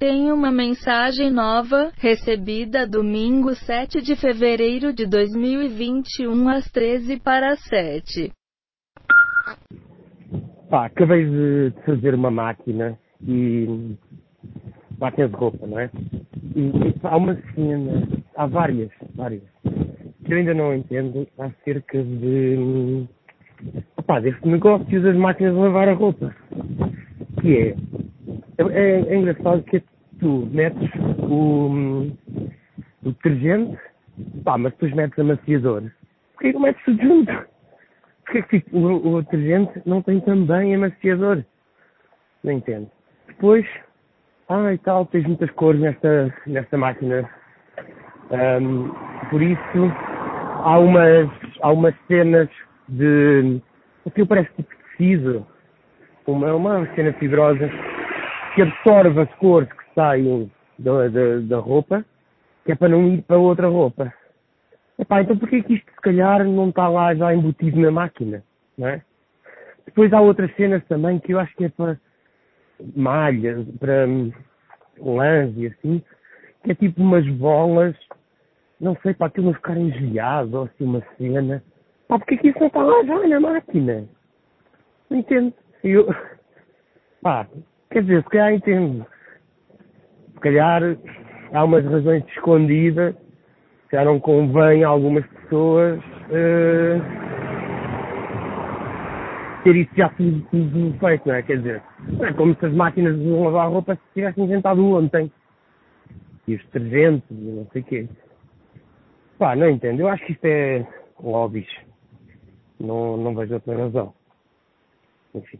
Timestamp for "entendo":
20.76-21.26, 42.52-42.90, 85.18-85.54, 88.54-89.06, 109.68-110.00